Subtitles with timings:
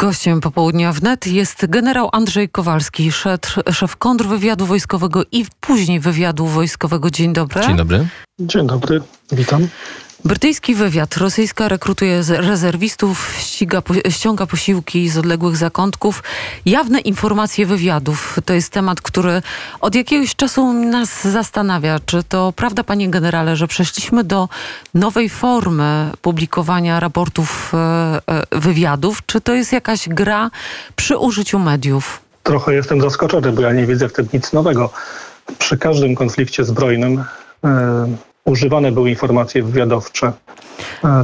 [0.00, 3.40] Gościem popołudnia wnet jest generał Andrzej Kowalski, szef,
[3.72, 7.10] szef kontrwywiadu wojskowego i później wywiadu wojskowego.
[7.10, 7.62] Dzień dobry.
[7.62, 8.06] Dzień dobry.
[8.40, 9.02] Dzień dobry,
[9.32, 9.68] witam.
[10.24, 11.16] Brytyjski wywiad.
[11.16, 16.22] Rosyjska rekrutuje rezerwistów, ściga, ściąga posiłki z odległych zakątków.
[16.66, 19.42] Jawne informacje wywiadów to jest temat, który
[19.80, 21.98] od jakiegoś czasu nas zastanawia.
[22.06, 24.48] Czy to prawda, panie generale, że przeszliśmy do
[24.94, 27.76] nowej formy publikowania raportów e,
[28.26, 29.26] e, wywiadów?
[29.26, 30.50] Czy to jest jakaś gra
[30.96, 32.20] przy użyciu mediów?
[32.42, 34.90] Trochę jestem zaskoczony, bo ja nie widzę w tym nic nowego.
[35.58, 37.24] Przy każdym konflikcie zbrojnym.
[38.44, 40.32] Używane były informacje wywiadowcze.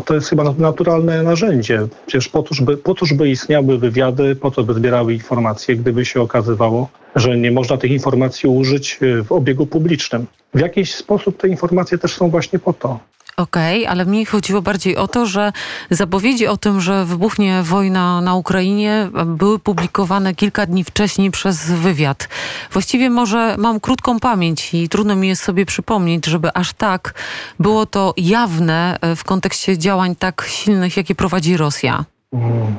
[0.04, 1.86] To jest chyba naturalne narzędzie.
[2.06, 6.04] Przecież po to, by, po to, by istniały wywiady, po to, by zbierały informacje, gdyby
[6.04, 10.26] się okazywało, że nie można tych informacji użyć w obiegu publicznym.
[10.54, 12.98] W jakiś sposób te informacje też są właśnie po to.
[13.40, 15.52] Okej, okay, ale mnie chodziło bardziej o to, że
[15.90, 22.28] zapowiedzi o tym, że wybuchnie wojna na Ukrainie, były publikowane kilka dni wcześniej przez wywiad.
[22.72, 27.14] Właściwie może mam krótką pamięć i trudno mi jest sobie przypomnieć, żeby aż tak
[27.60, 32.04] było to jawne e, w kontekście działań tak silnych, jakie prowadzi Rosja.
[32.30, 32.76] Hmm.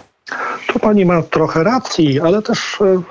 [0.67, 3.01] Tu pani ma trochę racji, ale też e,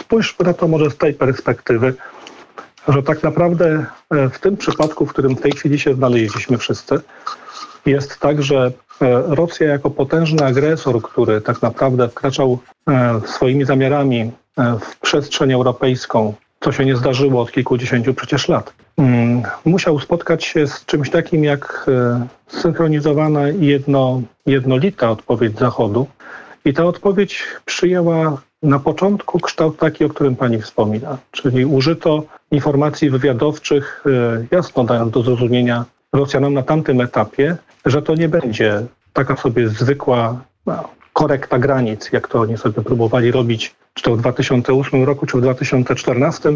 [0.00, 1.94] spójrzmy na to może z tej perspektywy
[2.88, 7.00] że tak naprawdę e, w tym przypadku, w którym w tej chwili się znaleźliśmy wszyscy,
[7.86, 14.30] jest tak, że e, Rosja jako potężny agresor, który tak naprawdę wkraczał e, swoimi zamiarami
[14.80, 20.66] w przestrzeń europejską, co się nie zdarzyło od kilkudziesięciu przecież lat, mm, musiał spotkać się
[20.66, 21.86] z czymś takim jak
[22.48, 26.06] synchronizowana i jedno, jednolita odpowiedź Zachodu.
[26.64, 33.10] I ta odpowiedź przyjęła na początku kształt taki, o którym pani wspomina, czyli użyto informacji
[33.10, 37.56] wywiadowczych, e, jasno dając do zrozumienia Rosjanom na tamtym etapie,
[37.86, 43.30] że to nie będzie taka sobie zwykła no, korekta granic, jak to oni sobie próbowali
[43.30, 46.52] robić, czy to w 2008 roku, czy w 2014,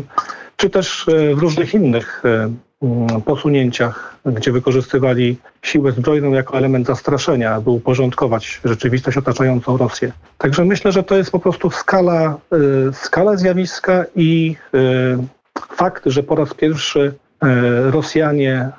[0.57, 2.51] czy też e, w różnych innych e,
[2.83, 10.13] mm, posunięciach, gdzie wykorzystywali siłę zbrojną jako element zastraszenia, by uporządkować rzeczywistość otaczającą Rosję.
[10.39, 12.37] Także myślę, że to jest po prostu skala,
[12.93, 14.57] skala zjawiska i
[15.79, 18.73] fakt, że po raz pierwszy e, Rosjanie e,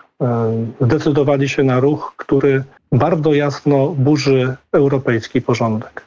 [0.82, 6.04] zdecydowali się na ruch, który bardzo jasno burzy europejski porządek.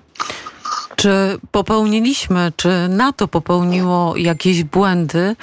[0.96, 5.36] Czy popełniliśmy, czy NATO popełniło jakieś błędy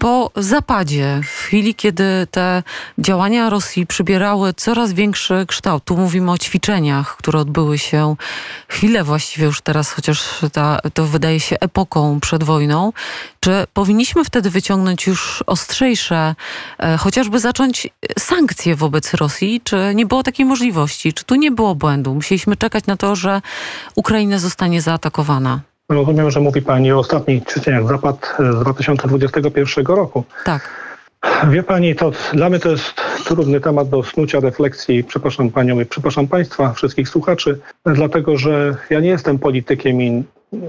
[0.00, 2.62] po zapadzie, w chwili, kiedy te
[2.98, 8.16] działania Rosji przybierały coraz większy kształt, tu mówimy o ćwiczeniach, które odbyły się
[8.68, 12.92] chwilę właściwie już teraz, chociaż ta, to wydaje się epoką przed wojną,
[13.40, 16.34] czy powinniśmy wtedy wyciągnąć już ostrzejsze,
[16.78, 17.88] e, chociażby zacząć
[18.18, 22.14] sankcje wobec Rosji, czy nie było takiej możliwości, czy tu nie było błędu?
[22.14, 23.42] Musieliśmy czekać na to, że
[23.94, 25.69] Ukraina zostanie zaatakowana.
[25.90, 30.24] Rozumiem, że mówi Pani o ostatnich ćwiczeniach Zapad z 2021 roku.
[30.44, 30.70] Tak.
[31.50, 35.04] Wie Pani, to dla mnie to jest trudny temat do snucia refleksji.
[35.04, 40.24] Przepraszam Panią i przepraszam Państwa, wszystkich słuchaczy, dlatego że ja nie jestem politykiem i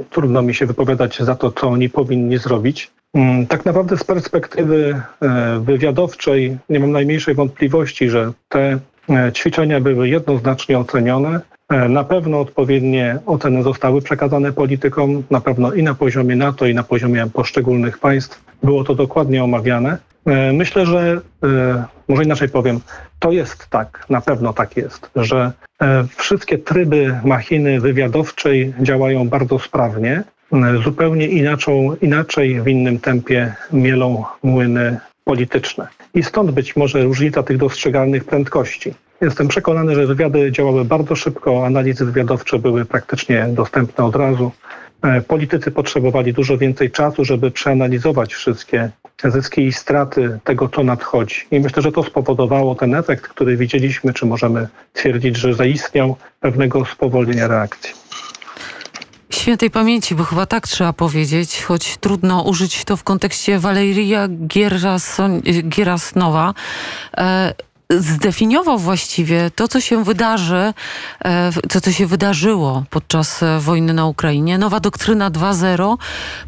[0.10, 2.92] trudno mi się wypowiadać za to, co oni powinni zrobić.
[3.14, 8.80] Mm, tak naprawdę z perspektywy e, wywiadowczej nie mam najmniejszej wątpliwości, że te
[9.10, 11.50] e, ćwiczenia były jednoznacznie ocenione E,
[11.90, 16.84] na pewno odpowiednie oceny zostały przekazane politykom, na pewno i na poziomie NATO, i na
[16.84, 18.44] poziomie poszczególnych państw.
[18.64, 19.98] Było to dokładnie omawiane.
[20.26, 22.80] E, myślę, że, e, może inaczej powiem,
[23.20, 25.52] to jest tak, na pewno tak jest, że
[26.16, 30.24] wszystkie tryby machiny wywiadowczej działają bardzo sprawnie.
[30.84, 35.88] Zupełnie inaczej, inaczej w innym tempie mielą młyny polityczne.
[36.14, 38.94] I stąd być może różnica tych dostrzegalnych prędkości.
[39.22, 44.52] Jestem przekonany, że wywiady działały bardzo szybko, analizy wywiadowcze były praktycznie dostępne od razu.
[45.02, 48.90] E, politycy potrzebowali dużo więcej czasu, żeby przeanalizować wszystkie
[49.24, 51.42] zyski i straty tego, co nadchodzi.
[51.52, 56.86] I myślę, że to spowodowało ten efekt, który widzieliśmy, czy możemy twierdzić, że zaistniał pewnego
[56.86, 57.94] spowolnienia reakcji.
[59.30, 64.28] Świętej pamięci, bo chyba tak trzeba powiedzieć, choć trudno użyć to w kontekście Waleria
[65.69, 66.54] Gierasnowa.
[68.00, 70.74] Zdefiniował właściwie to, co się wydarzy,
[71.26, 74.58] e, to, co się wydarzyło podczas e, wojny na Ukrainie.
[74.58, 75.98] Nowa doktryna 2.0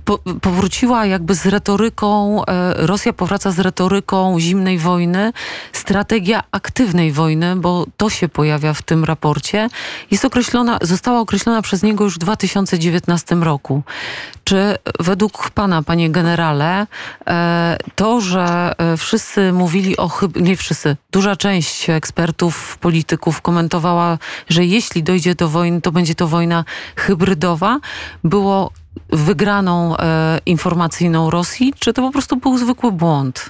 [0.06, 5.34] po, powróciła jakby z retoryką, e, Rosja powraca z retoryką zimnej wojny,
[5.74, 9.70] strategia aktywnej wojny, bo to się pojawia w tym raporcie,
[10.12, 13.84] jest określona, została określona przez niego już w 2019 roku.
[14.44, 16.88] Czy według pana, panie generale,
[17.96, 24.18] to, że wszyscy mówili o, nie wszyscy, duża duża część ekspertów, polityków komentowała,
[24.50, 26.66] że jeśli dojdzie do wojny, to będzie to wojna
[26.96, 27.80] hybrydowa,
[28.24, 28.72] było
[29.10, 33.50] wygraną e, informacyjną Rosji, czy to po prostu był zwykły błąd?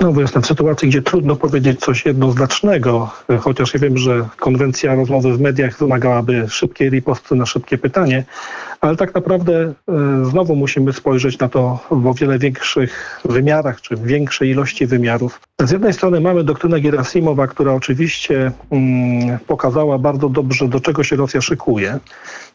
[0.00, 3.10] Znowu jestem w sytuacji, gdzie trudno powiedzieć coś jednoznacznego,
[3.40, 8.24] chociaż ja wiem, że konwencja rozmowy w mediach wymagałaby szybkiej riposty na szybkie pytanie,
[8.80, 9.72] ale tak naprawdę e,
[10.24, 15.40] znowu musimy spojrzeć na to w o wiele większych wymiarach, czy większej ilości wymiarów.
[15.60, 21.16] Z jednej strony mamy doktrynę Gerasimowa, która oczywiście mm, pokazała bardzo dobrze, do czego się
[21.16, 21.98] Rosja szykuje.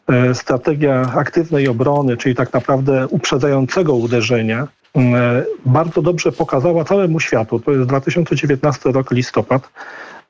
[0.07, 4.84] E, strategia aktywnej obrony, czyli tak naprawdę uprzedzającego uderzenia, E,
[5.65, 9.69] bardzo dobrze pokazała całemu światu, to jest 2019 rok, listopad,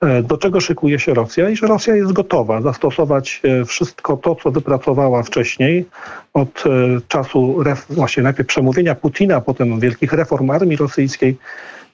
[0.01, 1.49] e, do czego szykuje się Rosja?
[1.49, 5.85] I że Rosja jest gotowa zastosować e, wszystko to, co wypracowała wcześniej
[6.33, 6.63] od
[7.07, 11.37] czasu właśnie najpierw przemówienia Putina, potem wielkich reform armii rosyjskiej,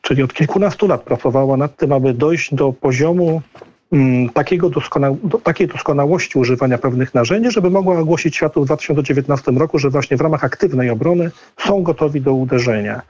[0.01, 3.70] czyli od kilkunastu lat pracowała nad tym, aby dojść do poziomu Mm,
[4.33, 5.07] takiego doskona,
[5.43, 10.21] takiej doskonałości używania pewnych narzędzi, żeby mogła ogłosić światu w 2019 roku, że właśnie w
[10.21, 13.01] ramach aktywnej obrony są gotowi do uderzenia.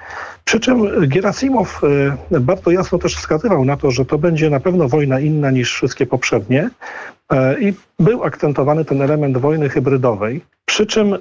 [0.45, 1.81] Przy czym Gerasimow
[2.31, 5.73] e, bardzo jasno też wskazywał na to, że to będzie na pewno wojna inna niż
[5.73, 6.69] wszystkie poprzednie
[7.59, 10.41] i był akcentowany ten element wojny hybrydowej.
[10.65, 11.19] Przy czym y,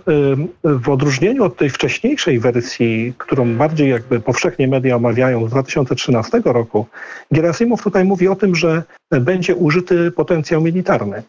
[0.65, 6.87] w odróżnieniu od tej wcześniejszej wersji, którą bardziej jakby powszechnie media omawiają z 2013 roku,
[7.31, 11.23] Gerasimow tutaj mówi o tym, że będzie użyty potencjał militarny.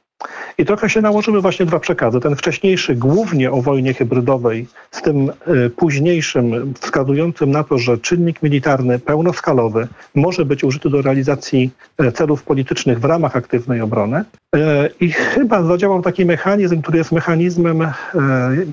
[0.58, 2.20] I trochę się nałożyły właśnie dwa przekazy.
[2.20, 8.44] Ten wcześniejszy głównie o wojnie hybrydowej, z tym y, późniejszym wskazującym na to, że czynnik
[8.44, 11.72] militarny pełnoskalowy może być użyty do realizacji
[12.02, 14.24] y, celów politycznych w ramach aktywnej obrony.
[14.56, 14.60] Y,
[15.00, 17.88] I chyba zadziałał taki mechanizm, który jest mechanizmem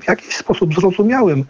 [0.01, 1.45] w jakiś sposób zrozumiałym.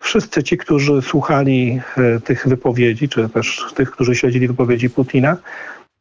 [0.00, 1.80] Wszyscy ci, którzy słuchali
[2.24, 5.36] tych wypowiedzi, czy też tych, którzy śledzili wypowiedzi Putina,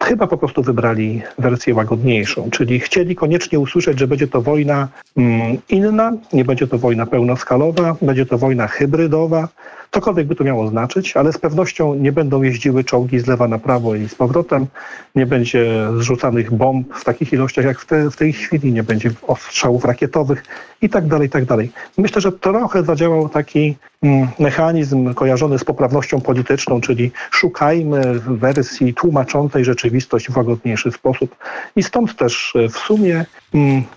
[0.04, 5.58] chyba po prostu wybrali wersję łagodniejszą, czyli chcieli koniecznie usłyszeć, że będzie to wojna mm,
[5.70, 9.48] inna, nie będzie to wojna pełnoskalowa, będzie to wojna hybrydowa,
[9.92, 13.60] cokolwiek by to miało znaczyć, ale z pewnością nie będą jeździły czołgi z lewa na
[13.60, 14.68] prawo i z powrotem,
[15.16, 19.12] nie będzie zrzucanych bomb w takich ilościach jak w, te, w tej chwili, nie będzie
[19.28, 20.44] ostrzałów rakietowych
[20.82, 21.72] i tak dalej, i tak dalej.
[21.98, 29.66] Myślę, że trochę zadziałał taki mm, mechanizm kojarzony z poprawnością polityczną, czyli szukajmy wersji tłumaczącej
[29.66, 31.36] rzeczywistość w łagodniejszy sposób.
[31.76, 33.26] I stąd też e, w sumie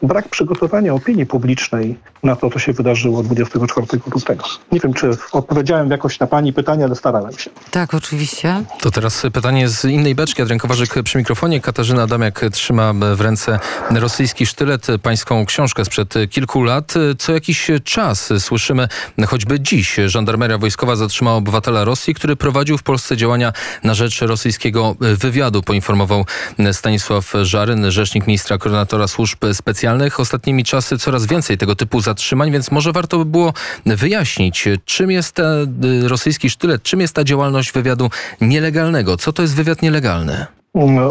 [0.03, 4.45] brak przygotowania opinii publicznej na to, co się wydarzyło 24 lutego.
[4.73, 7.51] Nie wiem, czy odpowiedziałem jakoś na Pani pytanie, ale starałem się.
[7.71, 8.63] Tak, oczywiście.
[8.81, 10.43] To teraz pytanie z innej beczki.
[10.43, 11.61] Adrian Kowarzyk przy mikrofonie.
[11.61, 13.59] Katarzyna Damiak trzyma w ręce
[13.91, 16.95] rosyjski sztylet, pańską książkę sprzed kilku lat.
[17.19, 18.89] Co jakiś czas słyszymy,
[19.27, 23.53] choćby dziś, żandarmeria wojskowa zatrzymała obywatela Rosji, który prowadził w Polsce działania
[23.85, 26.25] na rzecz rosyjskiego wywiadu, poinformował
[26.73, 30.21] Stanisław Żaryn, rzecznik ministra koordynatora służb specjalnych.
[30.21, 33.53] Ostatnimi czasy coraz więcej tego typu zatrzymań, więc może warto by było
[33.87, 38.11] wyjaśnić, czym jest ten rosyjski sztylet, czym jest ta działalność wywiadu
[38.41, 39.17] nielegalnego?
[39.17, 40.47] Co to jest wywiad nielegalny?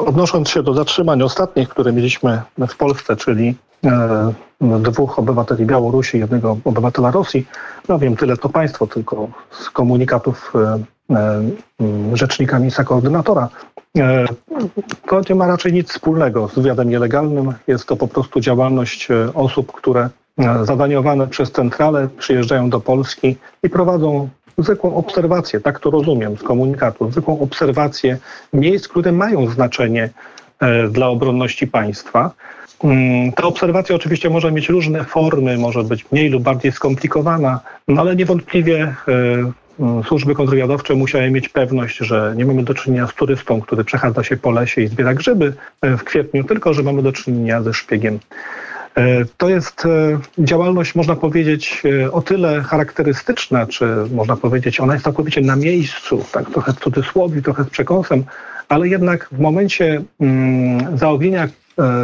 [0.06, 6.58] Odnosząc się do zatrzymań ostatnich, które mieliśmy w Polsce, czyli e, dwóch obywateli Białorusi, jednego
[6.66, 7.48] obywatela Rosji,
[7.90, 10.80] no wiem, tyle to państwo, tylko z komunikatów e,
[11.16, 11.42] e,
[12.14, 13.50] rzecznika ministra koordynatora,
[15.08, 17.54] to nie ma raczej nic wspólnego z wywiadem nielegalnym.
[17.68, 20.10] Jest to po prostu działalność osób, które
[20.64, 24.30] zadaniowane przez centralę przyjeżdżają do Polski i prowadzą
[24.64, 28.18] zwykłą obserwację, tak to rozumiem z komunikatu, zwykłą obserwację
[28.54, 30.10] miejsc, które mają znaczenie
[30.60, 32.32] e, dla obronności państwa.
[32.84, 38.02] Mm, ta obserwacja oczywiście może mieć różne formy, może być mniej lub bardziej skomplikowana, no
[38.02, 38.94] ale niewątpliwie e,
[39.80, 44.24] mm, służby kontrwywiadowcze musiały mieć pewność, że nie mamy do czynienia z turystą, który przechadza
[44.24, 47.74] się po lesie i zbiera grzyby e, w kwietniu, tylko że mamy do czynienia ze
[47.74, 48.20] szpiegiem.
[49.00, 54.94] E, to jest e, działalność, można powiedzieć, e, o tyle charakterystyczna, czy można powiedzieć, ona
[54.94, 58.24] jest całkowicie na miejscu, tak trochę w cudzysłowie, trochę z przekąsem,
[58.70, 61.48] ale jednak w momencie mm, zaognienia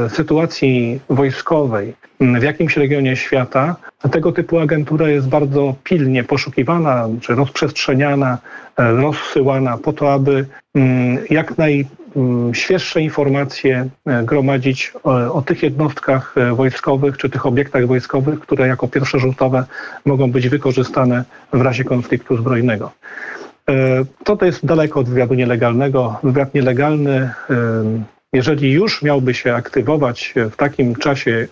[0.09, 3.75] sytuacji wojskowej w jakimś regionie świata,
[4.11, 8.37] tego typu agentura jest bardzo pilnie poszukiwana, czy rozprzestrzeniana,
[8.77, 12.04] rozsyłana po to, aby mm, jak naj Mm,
[12.53, 18.67] świeższe informacje e, gromadzić o, o, tych jednostkach e, wojskowych czy tych obiektach wojskowych, które
[18.67, 19.65] jako pierwszorzutowe
[20.05, 22.91] mogą być wykorzystane w razie konfliktu zbrojnego.
[23.69, 23.73] E,
[24.23, 26.19] to, to jest daleko od wywiadu nielegalnego.
[26.23, 27.29] Wywiad nielegalny,
[28.33, 31.47] jeżeli już miałby się aktywować w takim czasie,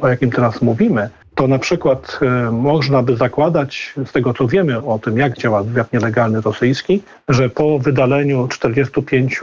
[0.00, 4.84] o jakim teraz mówimy, to na przykład e, można by zakładać, z tego co wiemy
[4.84, 9.40] o tym, jak działa wywiad nielegalny rosyjski, że po wydaleniu 45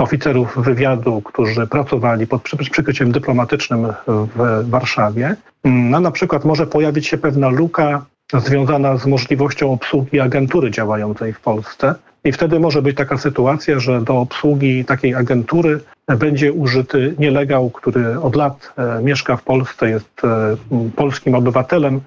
[0.00, 7.18] oficerów wywiadu, którzy pracowali pod przykryciem dyplomatycznym w Warszawie, no na przykład może pojawić się
[7.18, 8.04] pewna luka
[8.34, 11.94] związana z możliwością obsługi agentury działającej w Polsce.
[12.24, 15.80] I wtedy może być taka sytuacja, że do obsługi takiej agentury
[16.18, 20.56] będzie użyty nielegał, który od lat e, mieszka w Polsce, jest e,
[20.96, 22.00] polskim obywatelem.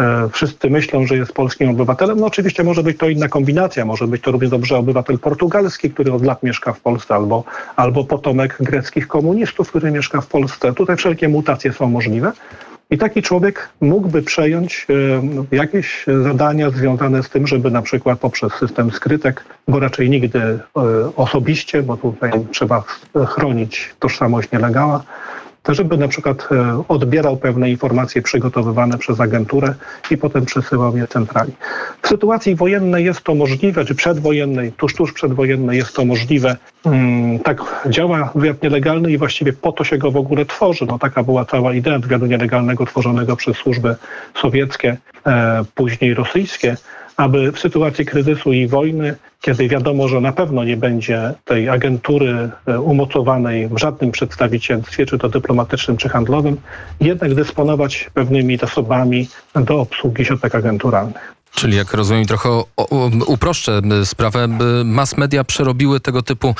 [0.00, 2.20] E, wszyscy myślą, że jest polskim obywatelem.
[2.20, 3.84] No oczywiście może być to inna kombinacja.
[3.84, 7.44] Może być to równie dobrze obywatel portugalski, który od lat mieszka w Polsce, albo,
[7.76, 10.72] albo potomek greckich komunistów, który mieszka w Polsce.
[10.72, 12.32] Tutaj wszelkie mutacje są możliwe.
[12.90, 14.86] I taki człowiek mógłby przejąć
[15.52, 20.38] e, jakieś zadania związane z tym, żeby na przykład poprzez system skrytek, bo raczej nigdy
[20.38, 20.60] e,
[21.16, 22.84] osobiście, bo tutaj trzeba
[23.26, 25.02] chronić tożsamość nielegała,
[25.68, 29.74] żeby na przykład e, odbierał pewne informacje przygotowywane przez agenturę
[30.10, 31.52] i potem przesyłał je centrali.
[32.02, 36.56] W sytuacji wojennej jest to możliwe, czy przedwojennej, tuż, tuż przedwojennej jest to możliwe.
[36.86, 40.86] Mm, tak działa wywiad nielegalny i właściwie po to się go w ogóle tworzy.
[40.86, 43.96] No, taka była cała idea wywiadu nielegalnego tworzonego przez służby
[44.34, 46.76] sowieckie, e, później rosyjskie
[47.20, 52.50] aby w sytuacji kryzysu i wojny, kiedy wiadomo, że na pewno nie będzie tej agentury
[52.66, 56.56] e, umocowanej w żadnym przedstawicielstwie, czy to dyplomatycznym, czy handlowym,
[57.00, 61.34] jednak dysponować pewnymi zasobami do obsługi środek agenturalnych.
[61.54, 62.62] Czyli jak rozumiem, trochę
[63.26, 64.48] uproszczę sprawę,
[64.84, 66.54] mass media przerobiły tego typu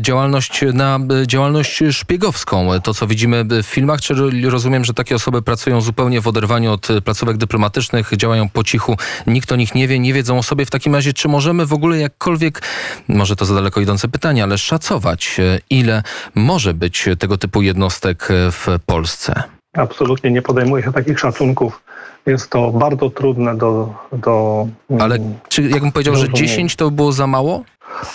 [0.00, 2.80] działalność na działalność szpiegowską.
[2.82, 4.14] To, co widzimy w filmach, czy
[4.50, 9.52] rozumiem, że takie osoby pracują zupełnie w oderwaniu od placówek dyplomatycznych, działają po cichu, nikt
[9.52, 10.66] o nich nie wie, nie wiedzą o sobie.
[10.66, 12.62] W takim razie, czy możemy w ogóle jakkolwiek,
[13.08, 15.36] może to za daleko idące pytanie, ale szacować,
[15.70, 16.02] ile
[16.34, 19.42] może być tego typu jednostek w Polsce?
[19.76, 21.82] Absolutnie nie podejmuje się takich szacunków
[22.26, 23.94] jest to bardzo trudne do.
[24.12, 24.66] do
[25.00, 27.64] Ale czy jakbym powiedział, że 10 to było za mało?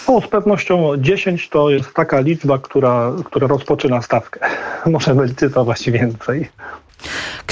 [0.08, 4.40] O, z pewnością 10 to jest taka liczba, która, która rozpoczyna stawkę.
[4.92, 6.50] Może licytować więcej.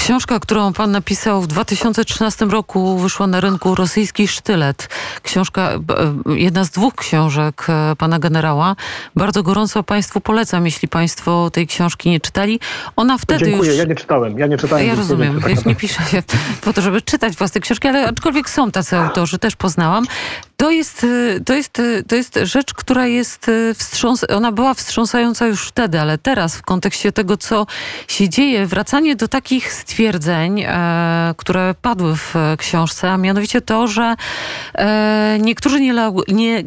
[0.00, 4.88] Książka, którą pan napisał w 2013 roku, wyszła na rynku rosyjski sztylet.
[5.22, 5.78] Książka, e,
[6.36, 8.76] jedna z dwóch książek e, pana generała.
[9.16, 12.60] Bardzo gorąco państwu polecam, jeśli państwo tej książki nie czytali.
[12.96, 13.78] Ona wtedy Dziękuję, już...
[13.78, 14.38] ja nie czytałem.
[14.38, 14.86] Ja nie czytałem.
[14.86, 16.22] Ja rozumiem, wiesz, nie piszę się
[16.60, 20.04] po to, żeby czytać własne książki, ale aczkolwiek są tacy autorzy, też poznałam.
[20.60, 24.26] To jest, y, to jest, y, to jest rzecz, która jest y, wstrząs...
[24.28, 27.66] Ona była wstrząsająca już wtedy, ale teraz w kontekście tego, co
[28.08, 34.14] się dzieje, wracanie do takich stwierdzeń, e, które padły w książce, a mianowicie to, że
[34.74, 35.80] e, niektórzy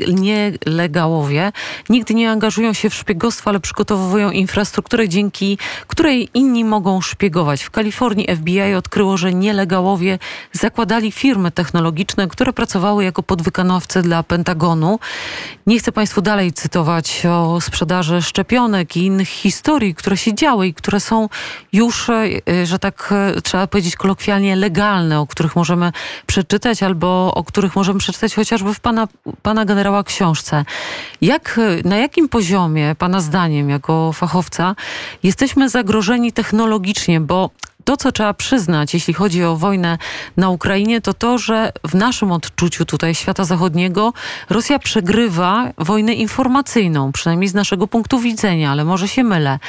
[0.07, 1.51] nielegałowie
[1.89, 5.57] nigdy nie angażują się w szpiegostwo, ale przygotowują infrastrukturę, dzięki
[5.87, 7.63] której inni mogą szpiegować.
[7.63, 10.19] W Kalifornii FBI odkryło, że nielegałowie
[10.51, 14.99] zakładali firmy technologiczne, które pracowały jako podwykonawcy dla Pentagonu.
[15.67, 20.73] Nie chcę Państwu dalej cytować o sprzedaży szczepionek i innych historii, które się działy i
[20.73, 21.29] które są
[21.73, 25.91] już, e, że tak e, trzeba powiedzieć kolokwialnie, legalne, o których możemy
[26.25, 29.07] przeczytać albo o których możemy przeczytać chociażby w Pana,
[29.41, 30.65] pana generała książce.
[31.21, 34.75] Jak, e, na jakim poziomie, Pana zdaniem, jako fachowca,
[35.23, 37.49] jesteśmy zagrożeni technologicznie, bo
[37.83, 39.97] to, co trzeba przyznać, jeśli chodzi o wojnę
[40.37, 44.13] na Ukrainie, to to, że w naszym odczuciu tutaj świata zachodniego
[44.49, 49.59] Rosja przegrywa wojnę informacyjną, przynajmniej z naszego punktu widzenia, ale może się mylę.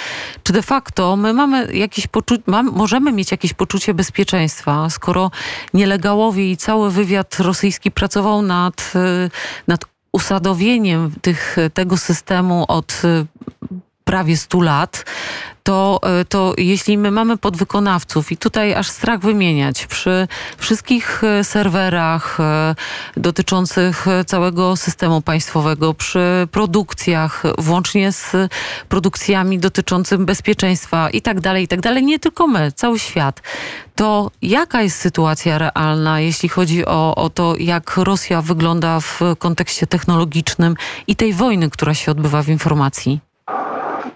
[0.42, 2.09] Czy de facto my mamy jakieś
[2.47, 5.30] mam, możemy mieć jakieś poczucie bezpieczeństwa, skoro
[5.75, 8.92] nielegałowie i cały wywiad rosyjski pracował nad,
[9.26, 9.30] y,
[9.68, 13.26] nad usadowieniem tych, tego systemu od y,
[14.14, 15.04] prawie 100 lat,
[15.62, 20.28] to, e, to jeśli my mamy podwykonawców i tutaj aż strach wymieniać przy
[20.59, 22.75] wszystkich e, serwerach e,
[23.16, 28.33] dotyczących całego systemu państwowego, przy produkcjach, włącznie z
[28.88, 33.42] produkcjami dotyczącymi bezpieczeństwa i tak dalej, i tak dalej, nie tylko my, cały świat,
[33.94, 39.87] to jaka jest sytuacja realna, jeśli chodzi o, o to, jak Rosja wygląda w kontekście
[39.87, 40.75] technologicznym
[41.06, 43.33] i tej wojny, która się odbywa w informacji?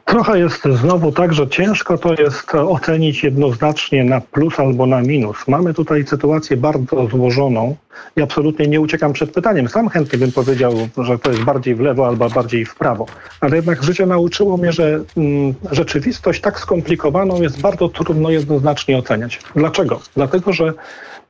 [0.09, 5.49] Trochę jest znowu tak, że ciężko to jest ocenić jednoznacznie na plus albo na minus.
[5.49, 7.77] Mamy tutaj sytuację bardzo złożoną
[8.17, 9.69] i absolutnie nie uciekam przed pytaniem.
[9.69, 13.07] Sam chętnie bym powiedział, że to jest bardziej w lewo albo bardziej w prawo.
[13.41, 19.41] Ale jednak życie nauczyło mnie, że mm, rzeczywistość tak skomplikowaną jest bardzo trudno jednoznacznie oceniać.
[19.57, 20.01] Dlaczego?
[20.17, 20.73] Dlatego, że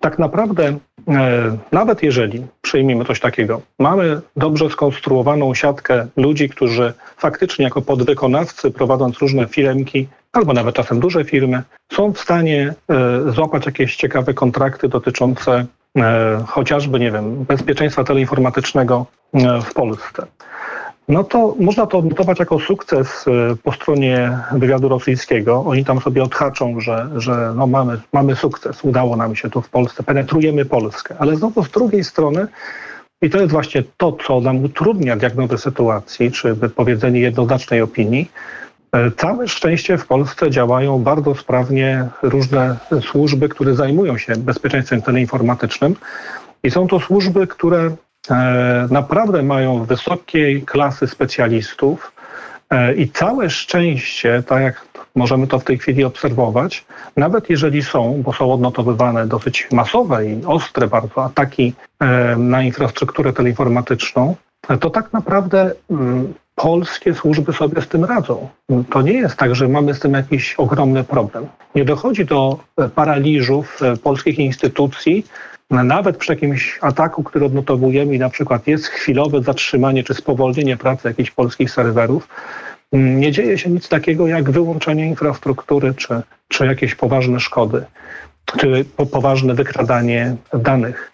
[0.01, 0.79] tak naprawdę
[1.09, 8.71] e, nawet jeżeli przyjmiemy coś takiego, mamy dobrze skonstruowaną siatkę ludzi, którzy faktycznie jako podwykonawcy,
[8.71, 11.63] prowadząc różne firmki, albo nawet czasem duże firmy,
[11.93, 19.07] są w stanie e, złapać jakieś ciekawe kontrakty dotyczące e, chociażby, nie wiem, bezpieczeństwa teleinformatycznego
[19.63, 20.27] w Polsce.
[21.09, 23.25] No to można to odnotować jako sukces
[23.63, 25.65] po stronie wywiadu rosyjskiego.
[25.67, 29.71] Oni tam sobie odhaczą, że, że no mamy, mamy sukces, udało nam się tu w
[29.71, 31.15] Polsce, penetrujemy Polskę.
[31.19, 32.47] Ale znowu z drugiej strony
[33.23, 38.31] i to jest właśnie to, co nam utrudnia diagnozę sytuacji, czy wypowiedzenie jednoznacznej opinii.
[38.93, 45.97] E, całe szczęście w Polsce działają bardzo sprawnie różne służby, które zajmują się bezpieczeństwem teleinformatycznym.
[46.63, 47.91] I są to służby, które e,
[48.91, 52.13] naprawdę mają wysokiej klasy specjalistów.
[52.71, 56.85] E, I całe szczęście, tak jak możemy to w tej chwili obserwować,
[57.17, 61.75] nawet jeżeli są, bo są odnotowywane dosyć masowe i ostre bardzo ataki
[62.37, 64.37] na infrastrukturę teleinformatyczną,
[64.81, 68.49] to tak naprawdę mm, polskie służby sobie z tym radzą.
[68.91, 71.47] To nie jest tak, że mamy z tym jakiś ogromny problem.
[71.75, 75.27] Nie dochodzi do e, paraliżów e, polskich instytucji,
[75.71, 81.09] nawet przy jakimś ataku, który odnotowujemy i na przykład jest chwilowe zatrzymanie czy spowolnienie pracy
[81.09, 82.29] jakichś polskich serwerów,
[82.93, 87.85] mm, nie dzieje się nic takiego jak wyłączenie infrastruktury czy, czy jakieś poważne szkody,
[88.59, 91.13] czy poważne wykradanie danych.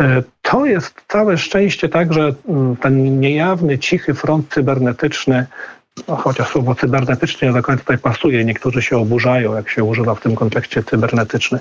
[0.00, 5.46] E, to jest całe szczęście tak, że mm, ten niejawny, cichy front cybernetyczny,
[6.08, 10.14] no chociaż słowo cybernetyczny nie do końca tutaj pasuje, niektórzy się oburzają, jak się używa
[10.14, 11.60] w tym kontekście cybernetyczny.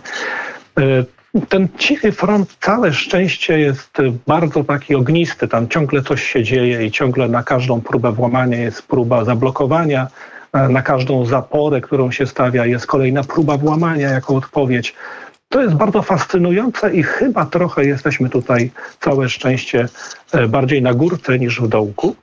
[1.50, 6.92] Ten cichy front, całe szczęście jest bardzo taki ognisty, tam ciągle coś się dzieje i
[6.92, 10.08] ciągle na każdą próbę włamania jest próba zablokowania,
[10.54, 14.96] na każdą zaporę, którą się stawia, jest kolejna próba włamania jako odpowiedź.
[15.50, 19.88] To jest bardzo fascynujące i chyba trochę jesteśmy tutaj, całe szczęście,
[20.32, 22.16] e, bardziej na górce niż w dołku.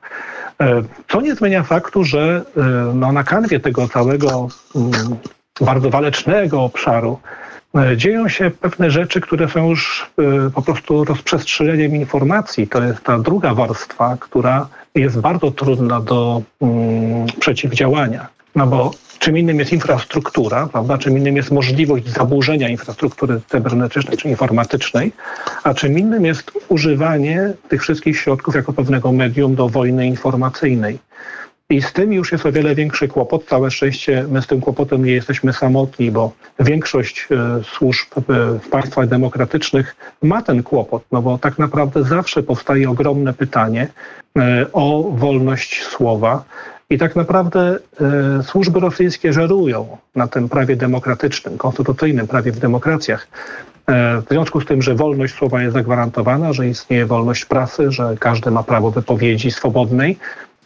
[0.61, 2.61] E, co nie zmienia faktu, że e,
[2.95, 4.93] no, na kanwie tego całego mm,
[5.61, 7.19] bardzo walecznego obszaru
[7.97, 10.11] dzieją się pewne rzeczy, które są już
[10.55, 12.69] po prostu rozprzestrzeniem informacji.
[12.69, 18.27] To jest ta druga warstwa, która jest bardzo trudna do mm, przeciwdziałania.
[18.55, 20.99] No bo czym innym jest infrastruktura, prawda?
[20.99, 25.13] czym innym jest możliwość zaburzenia infrastruktury cybernetycznej czy informatycznej,
[25.65, 30.99] a czym innym jest używanie tych wszystkich środków jako pewnego medium do wojny informacyjnej.
[31.71, 33.45] I z tym już jest o wiele większy kłopot.
[33.45, 38.09] Całe szczęście my z tym kłopotem nie jesteśmy samotni, bo większość e, służb
[38.65, 43.89] w państwach demokratycznych ma ten kłopot, no bo tak naprawdę zawsze powstaje ogromne pytanie
[44.39, 46.45] e, o wolność słowa,
[46.91, 53.29] i tak naprawdę e, służby rosyjskie żerują na tym prawie demokratycznym, konstytucyjnym prawie w demokracjach.
[53.87, 58.17] E, w związku z tym, że wolność słowa jest zagwarantowana, że istnieje wolność prasy, że
[58.21, 60.19] każdy ma prawo wypowiedzi swobodnej,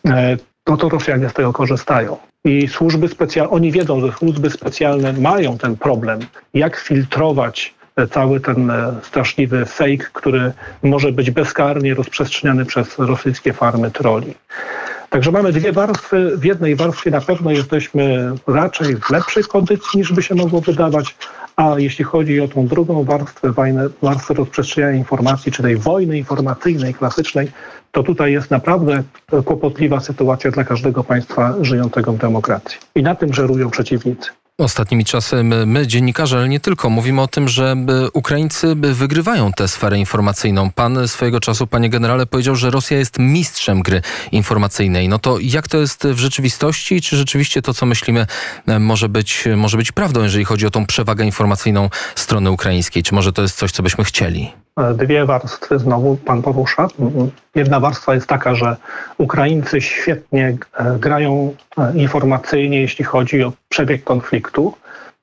[0.07, 0.37] e,
[0.69, 2.17] no to Rosjanie z tego korzystają.
[2.45, 6.21] I służby specjalne, oni wiedzą, że służby specjalne mają ten problem,
[6.55, 7.75] jak filtrować
[8.11, 14.35] cały ten e, straszliwy fake, który może być bezkarnie rozprzestrzeniany przez rosyjskie farmy troli.
[15.11, 16.37] Także mamy dwie warstwy.
[16.37, 21.17] W jednej warstwie na pewno jesteśmy raczej w lepszej kondycji niż by się mogło wydawać,
[21.61, 23.53] a jeśli chodzi o tą drugą warstwę,
[24.03, 27.49] warstwę rozprzestrzeniania informacji, czy tej wojny informacyjnej, klasycznej,
[27.93, 29.03] to tutaj jest naprawdę
[29.45, 32.79] kłopotliwa sytuacja dla każdego państwa żyjącego w demokracji.
[32.95, 34.31] I na tym żerują przeciwnicy.
[34.61, 37.77] Ostatnimi czasy my, dziennikarze, ale nie tylko, mówimy o tym, że
[38.13, 40.71] Ukraińcy wygrywają tę sferę informacyjną.
[40.71, 45.09] Pan swojego czasu, panie generale, powiedział, że Rosja jest mistrzem gry informacyjnej.
[45.09, 47.01] No to jak to jest w rzeczywistości?
[47.01, 48.27] Czy rzeczywiście to, co myślimy,
[48.67, 53.03] e, może być, może być prawdą, jeżeli chodzi o tą przewagę informacyjną strony ukraińskiej?
[53.03, 54.60] Czy może to jest coś, co byśmy chcieli?
[54.95, 56.89] Dwie warstwy znowu pan porusza.
[57.55, 58.77] Jedna warstwa jest taka, że
[59.19, 64.75] Ukraińcy świetnie e, grają e, informacyjnie, jeśli chodzi o przebieg konfliktu.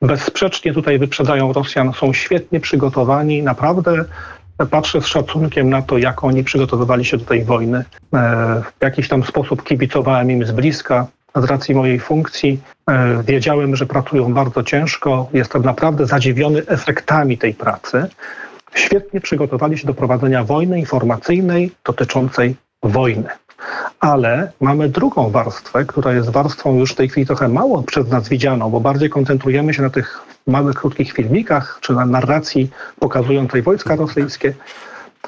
[0.01, 3.43] Bezsprzecznie tutaj wyprzedzają Rosjan, są świetnie przygotowani.
[3.43, 4.05] Naprawdę
[4.71, 7.77] patrzę z szacunkiem na to, jak oni przygotowywali się do tej wojny.
[7.77, 7.83] E,
[8.79, 11.07] w jakiś tam sposób kibicowałem im z bliska.
[11.35, 12.59] Z racji mojej funkcji
[13.23, 15.29] wiedziałem, że pracują bardzo ciężko.
[15.33, 18.07] Jestem naprawdę zadziwiony efektami tej pracy
[18.73, 23.29] świetnie przygotowali się do prowadzenia wojny informacyjnej dotyczącej wojny.
[23.99, 28.29] Ale mamy drugą warstwę, która jest warstwą już w tej chwili trochę mało przez nas
[28.29, 33.95] widzianą, bo bardziej koncentrujemy się na tych małych, krótkich filmikach czy na narracji pokazującej wojska
[33.95, 34.53] rosyjskie,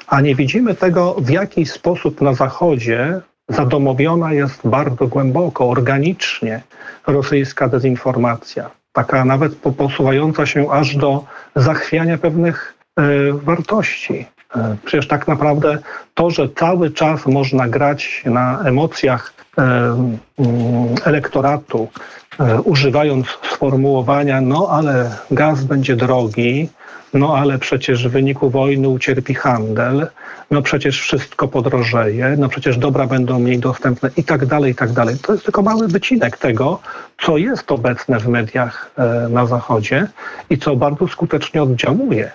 [0.06, 6.62] a nie widzimy tego, w jaki sposób na Zachodzie zadomowiona jest bardzo głęboko, organicznie
[7.06, 8.70] rosyjska dezinformacja.
[8.92, 11.24] Taka nawet posuwająca się aż do
[11.56, 12.74] zachwiania pewnych
[13.32, 14.26] wartości.
[14.56, 15.78] E, przecież tak naprawdę
[16.14, 20.18] to, że cały czas można grać na emocjach e, mm,
[21.04, 21.88] elektoratu,
[22.64, 26.68] używając sformułowania, no ale gaz będzie drogi,
[27.14, 30.06] no ale przecież w wyniku wojny ucierpi handel,
[30.50, 34.92] no przecież wszystko podrożeje, no przecież dobra będą mniej dostępne i tak dalej, i tak
[34.92, 35.16] dalej.
[35.22, 36.80] To jest tylko mały wycinek tego,
[37.22, 40.06] co jest obecne w mediach e, na Zachodzie
[40.50, 42.30] i co bardzo skutecznie oddziałuje.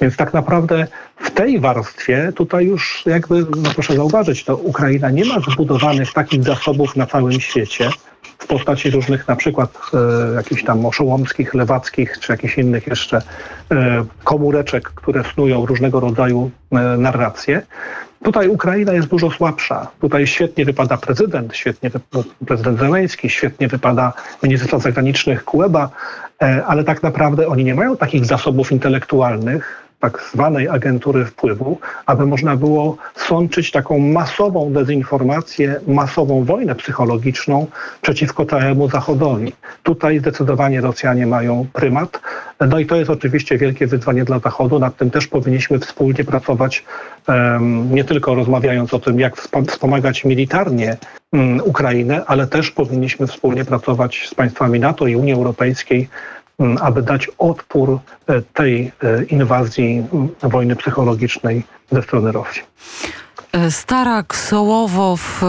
[0.00, 0.86] Więc tak naprawdę
[1.16, 6.44] w tej warstwie tutaj już jakby, no proszę zauważyć, to Ukraina nie ma zbudowanych takich
[6.44, 7.90] zasobów na całym świecie,
[8.38, 13.22] w postaci różnych na przykład e, jakichś tam oszołomskich, lewackich czy jakichś innych jeszcze
[13.70, 17.62] e, komóreczek, które snują różnego rodzaju e, narracje.
[18.22, 19.86] Tutaj Ukraina jest dużo słabsza.
[20.00, 21.90] Tutaj świetnie wypada prezydent, świetnie
[22.46, 25.90] prezydent Zeleński, świetnie wypada minister zagranicznych Kuleba,
[26.42, 32.26] e, ale tak naprawdę oni nie mają takich zasobów intelektualnych, tak zwanej agentury wpływu, aby
[32.26, 37.66] można było sączyć taką masową dezinformację, masową wojnę psychologiczną
[38.02, 39.52] przeciwko całemu Zachodowi.
[39.82, 42.20] Tutaj zdecydowanie Rosjanie mają prymat.
[42.60, 44.78] No i to jest oczywiście wielkie wyzwanie dla Zachodu.
[44.78, 46.84] Nad tym też powinniśmy wspólnie pracować,
[47.90, 49.36] nie tylko rozmawiając o tym, jak
[49.68, 50.96] wspomagać militarnie
[51.32, 56.08] mm, Ukrainę, ale też powinniśmy wspólnie pracować z państwami NATO i Unii Europejskiej
[56.80, 60.06] aby dać odpór e, tej e, inwazji
[60.42, 62.62] wojny psychologicznej ze strony Rosji.
[63.52, 65.42] E, Starak, Sołowow,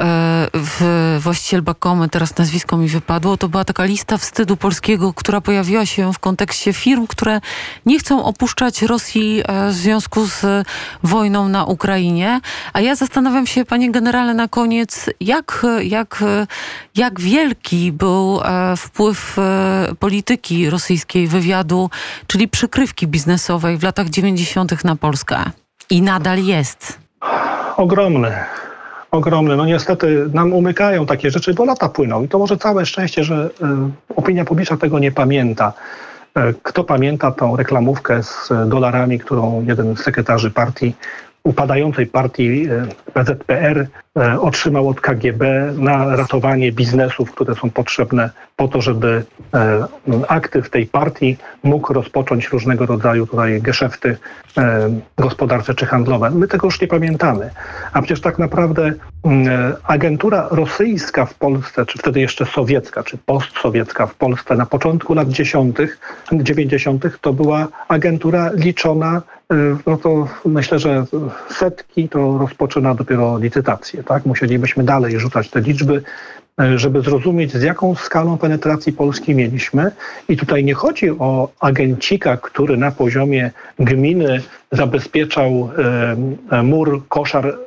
[0.00, 5.40] E, w właściciel Bakomy, teraz nazwisko mi wypadło, to była taka lista wstydu polskiego, która
[5.40, 7.40] pojawiła się w kontekście firm, które
[7.86, 10.66] nie chcą opuszczać Rosji e, w związku z
[11.02, 12.40] wojną na Ukrainie.
[12.72, 16.24] A ja zastanawiam się, panie generale, na koniec, jak, jak,
[16.94, 19.36] jak wielki był e, wpływ
[19.98, 21.90] polityki rosyjskiej, wywiadu,
[22.26, 24.84] czyli przykrywki biznesowej w latach 90.
[24.84, 25.63] na Polskę.
[25.90, 26.98] I nadal jest.
[27.76, 28.34] Ogromny
[29.14, 29.56] ogromny.
[29.56, 33.50] No niestety nam umykają takie rzeczy, bo lata płyną i to może całe szczęście, że
[34.10, 35.72] y, opinia publiczna tego nie pamięta.
[36.38, 40.94] Y, kto pamięta tą reklamówkę z dolarami, którą jeden z sekretarzy partii
[41.44, 42.68] upadającej partii
[43.12, 43.86] PZPR e,
[44.40, 49.24] otrzymał od KGB na ratowanie biznesów, które są potrzebne po to, żeby
[49.54, 49.86] e,
[50.28, 54.16] aktyw tej partii mógł rozpocząć różnego rodzaju tutaj geszefty
[54.58, 56.30] e, gospodarcze czy handlowe.
[56.30, 57.50] My tego już nie pamiętamy.
[57.92, 58.92] A przecież tak naprawdę
[59.84, 65.28] agentura rosyjska w Polsce, czy wtedy jeszcze sowiecka, czy postsowiecka w Polsce na początku lat
[65.28, 65.76] 10.,
[66.32, 67.18] 90.
[67.20, 69.22] to była agentura liczona
[69.86, 71.04] no to myślę, że
[71.50, 74.03] setki to rozpoczyna dopiero licytację.
[74.04, 74.26] Tak?
[74.26, 76.02] Musielibyśmy dalej rzucać te liczby,
[76.60, 79.90] e, żeby zrozumieć, z jaką skalą penetracji Polski mieliśmy.
[80.28, 84.40] I tutaj nie chodzi o agencika, który na poziomie gminy
[84.72, 85.70] zabezpieczał
[86.50, 87.58] e, mur, koszar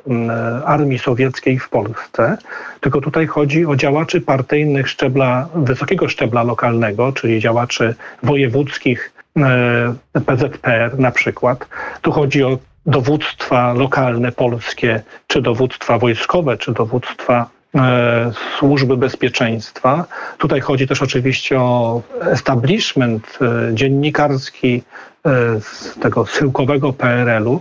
[0.64, 2.38] armii sowieckiej w Polsce,
[2.80, 9.94] tylko tutaj chodzi o działaczy partyjnych szczebla, wysokiego szczebla lokalnego, czyli działaczy wojewódzkich, e,
[10.26, 11.66] PZPR na przykład.
[12.02, 20.04] Tu chodzi o dowództwa lokalne polskie, czy dowództwa wojskowe, czy dowództwa e, służby bezpieczeństwa.
[20.38, 24.82] Tutaj chodzi też oczywiście o establishment e, dziennikarski
[25.26, 27.60] e, z tego schyłkowego PRL-u.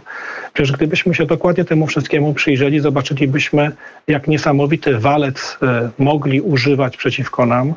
[0.53, 3.71] Przecież gdybyśmy się dokładnie temu wszystkiemu przyjrzeli, zobaczylibyśmy,
[4.07, 5.57] jak niesamowity walec
[5.99, 7.73] mogli używać przeciwko nam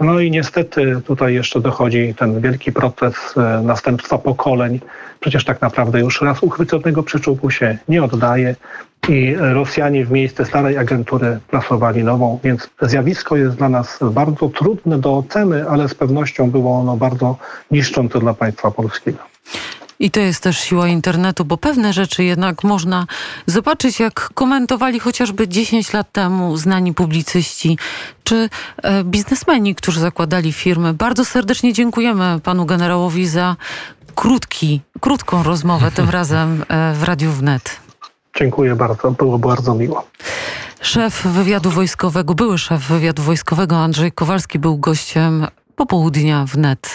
[0.00, 4.80] no i niestety tutaj jeszcze dochodzi ten wielki proces e, następstwa pokoleń.
[5.20, 8.56] Przecież tak naprawdę już raz uchwyconego przyczółku się nie oddaje
[9.08, 14.98] i Rosjanie w miejsce starej agentury plasowali nową, więc zjawisko jest dla nas bardzo trudne
[14.98, 17.36] do oceny, ale z pewnością było ono bardzo
[17.70, 19.18] niszczące dla państwa polskiego.
[20.00, 23.06] I to jest też siła internetu, bo pewne rzeczy jednak można
[23.46, 27.78] zobaczyć, jak komentowali chociażby 10 lat temu znani publicyści
[28.24, 28.48] czy
[28.82, 30.94] e, biznesmeni, którzy zakładali firmy.
[30.94, 33.56] Bardzo serdecznie dziękujemy panu generałowi za
[34.14, 37.80] krótki, krótką rozmowę, tym razem e, w Radiu Wnet.
[38.38, 40.06] Dziękuję bardzo, było bardzo miło.
[40.80, 46.90] Szef wywiadu wojskowego, były szef wywiadu wojskowego Andrzej Kowalski był gościem popołudnia wnet.